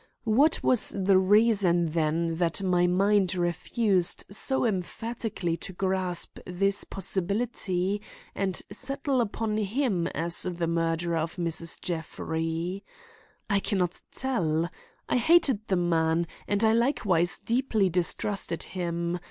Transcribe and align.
What 0.25 0.63
was 0.63 0.95
the 0.97 1.19
reason 1.19 1.85
then 1.85 2.33
that 2.37 2.63
my 2.63 2.87
mind 2.87 3.35
refused 3.35 4.25
so 4.31 4.65
emphatically 4.65 5.55
to 5.57 5.73
grasp 5.73 6.39
this 6.47 6.83
possibility 6.83 8.01
and 8.33 8.59
settle 8.71 9.21
upon 9.21 9.57
him 9.57 10.07
as 10.07 10.41
the 10.41 10.65
murderer 10.65 11.17
of 11.17 11.35
Mrs. 11.35 11.79
Jeffrey? 11.79 12.83
I 13.47 13.59
can 13.59 13.77
not 13.77 14.01
tell. 14.11 14.71
I 15.07 15.17
hated 15.17 15.67
the 15.67 15.75
man, 15.75 16.25
and 16.47 16.63
I 16.63 16.73
likewise 16.73 17.37
deeply 17.37 17.87
distrusted 17.87 18.63
him. 18.63 19.19